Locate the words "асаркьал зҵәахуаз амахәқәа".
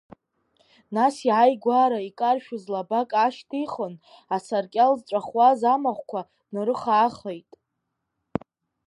4.35-6.21